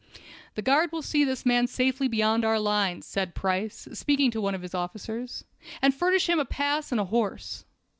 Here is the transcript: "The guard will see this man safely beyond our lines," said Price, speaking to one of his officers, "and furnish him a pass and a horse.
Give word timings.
"The 0.55 0.63
guard 0.63 0.91
will 0.91 1.03
see 1.03 1.23
this 1.23 1.45
man 1.45 1.67
safely 1.67 2.07
beyond 2.07 2.43
our 2.43 2.59
lines," 2.59 3.05
said 3.05 3.35
Price, 3.35 3.87
speaking 3.93 4.31
to 4.31 4.41
one 4.41 4.55
of 4.55 4.63
his 4.63 4.73
officers, 4.73 5.43
"and 5.79 5.93
furnish 5.93 6.27
him 6.27 6.39
a 6.39 6.45
pass 6.45 6.91
and 6.91 6.99
a 6.99 7.05
horse. 7.05 7.65